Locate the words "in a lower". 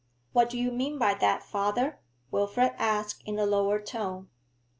3.27-3.79